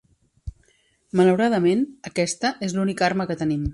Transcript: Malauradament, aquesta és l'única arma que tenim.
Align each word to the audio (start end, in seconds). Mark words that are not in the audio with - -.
Malauradament, 1.21 1.83
aquesta 2.11 2.53
és 2.69 2.75
l'única 2.79 3.09
arma 3.11 3.29
que 3.33 3.39
tenim. 3.45 3.67